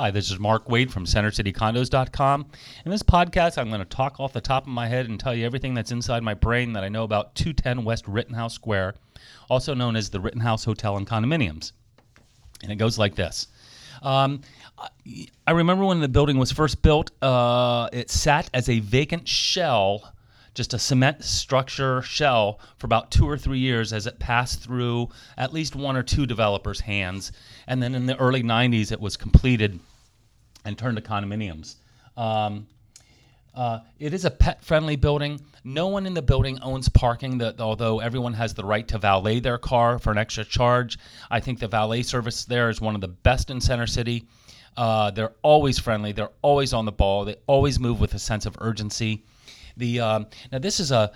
[0.00, 2.46] Hi, this is Mark Wade from CenterCityCondos.com.
[2.86, 5.34] In this podcast, I'm going to talk off the top of my head and tell
[5.34, 8.94] you everything that's inside my brain that I know about 210 West Rittenhouse Square,
[9.50, 11.72] also known as the Rittenhouse Hotel and Condominiums.
[12.62, 13.48] And it goes like this.
[14.00, 14.40] Um,
[15.46, 20.14] I remember when the building was first built, uh, it sat as a vacant shell
[20.54, 25.08] just a cement structure shell for about two or three years as it passed through
[25.36, 27.32] at least one or two developers' hands.
[27.66, 29.78] And then in the early 90s, it was completed
[30.64, 31.76] and turned to condominiums.
[32.16, 32.66] Um,
[33.54, 35.40] uh, it is a pet friendly building.
[35.64, 39.40] No one in the building owns parking, that, although everyone has the right to valet
[39.40, 40.98] their car for an extra charge.
[41.30, 44.26] I think the valet service there is one of the best in Center City.
[44.76, 48.46] Uh, they're always friendly, they're always on the ball, they always move with a sense
[48.46, 49.24] of urgency.
[49.76, 51.10] The um, now this is a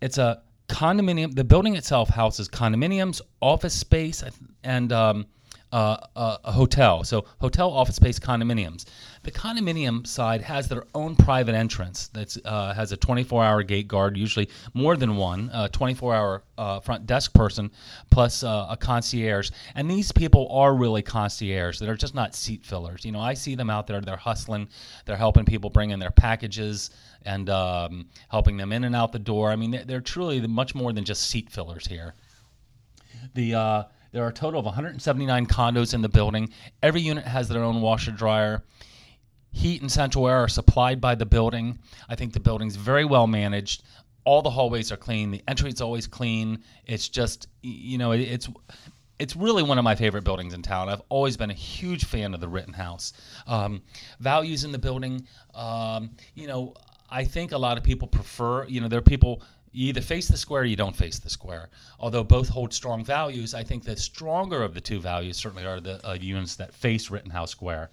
[0.00, 1.34] it's a condominium.
[1.34, 4.24] The building itself houses condominiums, office space,
[4.64, 5.26] and um,
[5.72, 7.04] uh, a hotel.
[7.04, 8.86] So hotel, office space, condominiums.
[9.22, 14.16] The condominium side has their own private entrance that uh, has a 24-hour gate guard,
[14.16, 17.70] usually more than one, a 24-hour uh, front desk person,
[18.10, 19.50] plus uh, a concierge.
[19.74, 21.78] And these people are really concierge.
[21.78, 23.04] They're just not seat fillers.
[23.04, 24.00] You know, I see them out there.
[24.00, 24.68] They're hustling.
[25.04, 26.90] They're helping people bring in their packages
[27.24, 29.50] and um, helping them in and out the door.
[29.50, 32.14] I mean, they're, they're truly much more than just seat fillers here.
[33.34, 36.50] The uh, there are a total of 179 condos in the building.
[36.82, 38.64] Every unit has their own washer dryer.
[39.52, 41.78] Heat and central air are supplied by the building.
[42.08, 43.82] I think the building's very well managed.
[44.24, 45.30] All the hallways are clean.
[45.30, 46.62] The entry is always clean.
[46.86, 48.48] It's just, you know, it's
[49.18, 50.88] it's really one of my favorite buildings in town.
[50.88, 53.12] I've always been a huge fan of the Rittenhouse.
[53.46, 53.82] Um,
[54.18, 56.74] values in the building, um, you know,
[57.10, 59.42] I think a lot of people prefer, you know, there are people
[59.72, 61.68] you either face the square or you don't face the square.
[61.98, 65.80] Although both hold strong values, I think the stronger of the two values certainly are
[65.80, 67.90] the uh, units that face Rittenhouse Square.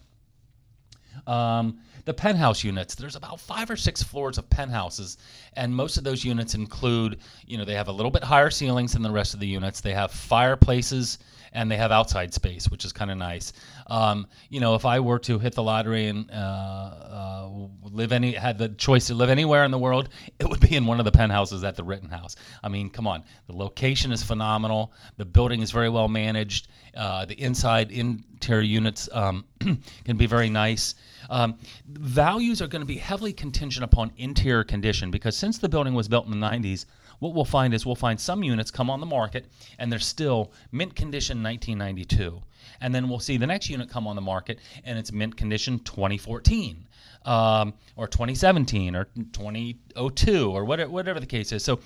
[1.25, 5.17] Um, the penthouse units, there's about five or six floors of penthouses,
[5.53, 8.93] and most of those units include, you know, they have a little bit higher ceilings
[8.93, 9.82] than the rest of the units.
[9.82, 11.20] They have fireplaces
[11.57, 13.51] and they have outside space, which is kind of nice.
[13.87, 17.49] Um, you know, if I were to hit the lottery and uh, uh,
[17.81, 20.85] live any had the choice to live anywhere in the world, it would be in
[20.85, 22.35] one of the penthouses at the Rittenhouse.
[22.63, 24.93] I mean, come on, the location is phenomenal.
[25.17, 26.67] The building is very well managed.
[26.95, 29.43] Uh, the inside interior units um,
[30.05, 30.93] can be very nice.
[31.31, 31.57] Um,
[31.87, 36.07] values are going to be heavily contingent upon interior condition because since the building was
[36.07, 36.85] built in the 90s,
[37.20, 39.45] what we'll find is we'll find some units come on the market
[39.80, 42.42] and they're still mint condition 1992.
[42.82, 45.80] And then we'll see the next unit come on the market and it's mint condition
[45.80, 46.88] 2014
[47.26, 51.64] um, or 2017 or 2002 or whatever, whatever the case is.
[51.64, 51.80] So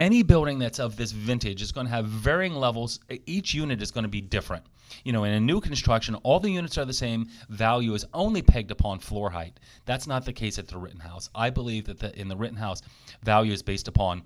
[0.00, 3.00] any building that's of this vintage is going to have varying levels.
[3.26, 4.64] Each unit is going to be different.
[5.04, 7.28] You know, in a new construction, all the units are the same.
[7.48, 9.58] Value is only pegged upon floor height.
[9.84, 11.28] That's not the case at the Rittenhouse.
[11.34, 12.82] I believe that the, in the Rittenhouse,
[13.22, 14.22] value is based upon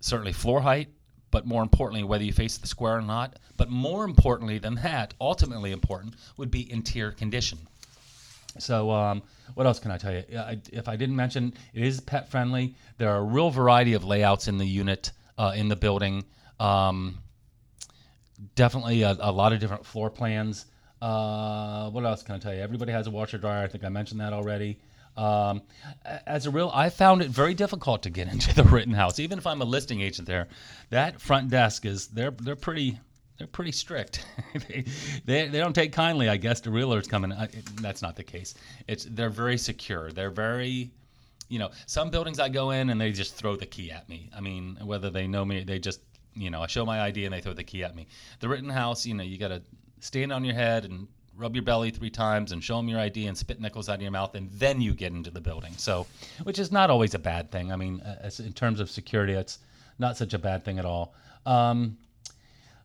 [0.00, 0.88] certainly floor height,
[1.30, 3.38] but more importantly, whether you face the square or not.
[3.56, 7.58] But more importantly than that, ultimately important, would be interior condition.
[8.58, 9.22] So, um,
[9.54, 10.24] what else can I tell you?
[10.72, 12.74] if I didn't mention, it is pet friendly.
[12.98, 16.24] There are a real variety of layouts in the unit, uh, in the building.
[16.58, 17.18] Um,
[18.54, 20.66] definitely a, a, lot of different floor plans.
[21.00, 22.60] Uh, what else can I tell you?
[22.60, 23.64] Everybody has a washer dryer.
[23.64, 24.78] I think I mentioned that already.
[25.16, 25.62] Um,
[26.26, 29.46] as a real, I found it very difficult to get into the Rittenhouse, even if
[29.46, 30.48] I'm a listing agent there.
[30.90, 32.98] That front desk is they're they're pretty
[33.40, 34.26] they're pretty strict.
[34.68, 34.84] they,
[35.24, 37.32] they, they don't take kindly, I guess, to realtors coming.
[37.32, 37.48] Uh,
[37.80, 38.54] that's not the case.
[38.86, 40.12] It's they're very secure.
[40.12, 40.90] They're very,
[41.48, 44.28] you know, some buildings I go in and they just throw the key at me.
[44.36, 46.00] I mean, whether they know me, they just,
[46.34, 48.08] you know, I show my ID and they throw the key at me.
[48.40, 49.62] The Rittenhouse, you know, you got to
[50.00, 51.08] stand on your head and
[51.40, 54.02] rub your belly three times and show them your ID and spit nickels out of
[54.02, 55.72] your mouth, and then you get into the building.
[55.76, 56.06] So,
[56.42, 57.72] which is not always a bad thing.
[57.72, 59.58] I mean, as, in terms of security, it's
[59.98, 61.14] not such a bad thing at all.
[61.46, 61.96] Um,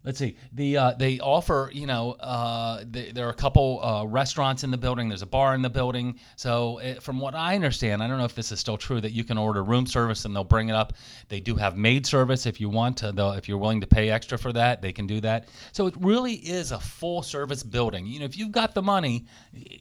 [0.05, 0.37] let's see.
[0.53, 4.71] The uh, they offer you know uh, they, there are a couple uh, restaurants in
[4.71, 5.09] the building.
[5.09, 6.19] There's a bar in the building.
[6.35, 9.11] So it, from what i understand i don't know if this is still true that
[9.11, 10.93] you can order room service and they'll bring it up.
[11.27, 14.09] They do have maid service if you want to though if you're willing to pay
[14.09, 15.49] extra for that they can do that.
[15.71, 18.05] So it really is a full service building.
[18.05, 19.25] You know if you've got the money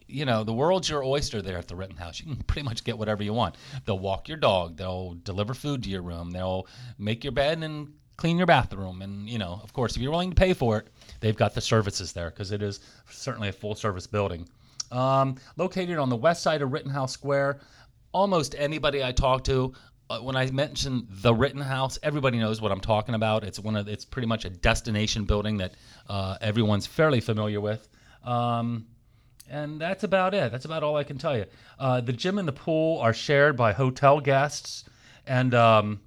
[0.06, 2.20] you know the world's your oyster there at the rittenhouse.
[2.20, 3.56] You can pretty much get whatever you want.
[3.84, 4.76] They'll walk your dog.
[4.76, 6.30] They'll deliver food to your room.
[6.30, 6.66] They'll
[6.98, 9.02] make your bed and clean your bathroom.
[9.02, 10.88] And, you know, of course, if you're willing to pay for it,
[11.20, 12.80] they've got the services there because it is
[13.10, 14.48] certainly a full service building.
[14.92, 17.60] Um, located on the west side of Rittenhouse Square,
[18.12, 19.72] almost anybody I talk to,
[20.10, 23.42] uh, when I mention the Rittenhouse, everybody knows what I'm talking about.
[23.42, 25.74] It's one of it's pretty much a destination building that
[26.08, 27.88] uh, everyone's fairly familiar with.
[28.22, 28.86] Um,
[29.50, 30.52] And that's about it.
[30.52, 31.44] That's about all I can tell you.
[31.78, 34.84] Uh, the gym and the pool are shared by hotel guests,
[35.26, 36.00] and um,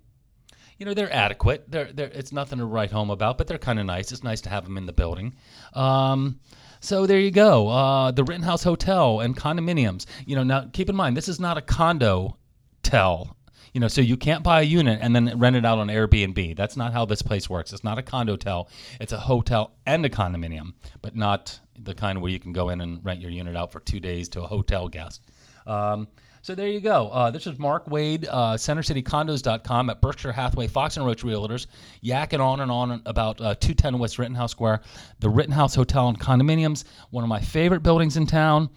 [0.77, 1.69] you know they're adequate.
[1.69, 4.11] They're, they're it's nothing to write home about, but they're kind of nice.
[4.11, 5.35] It's nice to have them in the building.
[5.73, 6.39] Um,
[6.79, 7.67] so there you go.
[7.69, 10.05] Uh, the Rittenhouse Hotel and condominiums.
[10.25, 12.37] You know, now keep in mind this is not a condo
[12.83, 13.35] tell.
[13.73, 16.55] You know, so you can't buy a unit and then rent it out on Airbnb.
[16.55, 17.73] That's not how this place works.
[17.73, 18.69] It's not a condotel.
[18.99, 22.81] It's a hotel and a condominium, but not the kind where you can go in
[22.81, 25.21] and rent your unit out for two days to a hotel guest.
[25.67, 26.07] Um,
[26.47, 27.09] so there you go.
[27.09, 31.67] Uh, this is Mark Wade, uh, CenterCityCondos.com at Berkshire Hathaway Fox and Roach Realtors,
[32.01, 34.79] yakking on and on about uh, 210 West Rittenhouse Square,
[35.19, 38.69] the Rittenhouse Hotel and Condominiums, one of my favorite buildings in town.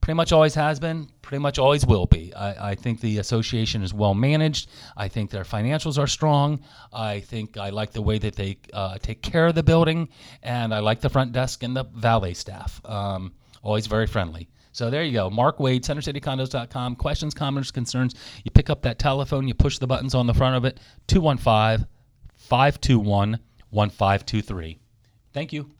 [0.00, 2.32] Pretty much always has been, pretty much always will be.
[2.32, 4.70] I, I think the association is well managed.
[4.96, 6.60] I think their financials are strong.
[6.90, 10.08] I think I like the way that they uh, take care of the building,
[10.42, 12.80] and I like the front desk and the valet staff.
[12.86, 14.48] Um, always very friendly.
[14.74, 15.30] So there you go.
[15.30, 16.96] Mark Wade, CenterCityCondos.com.
[16.96, 18.16] Questions, comments, concerns.
[18.42, 21.86] You pick up that telephone, you push the buttons on the front of it, 215
[22.34, 23.38] 521
[23.70, 24.78] 1523.
[25.32, 25.73] Thank you.